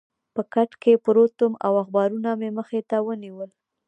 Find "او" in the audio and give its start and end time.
1.65-1.73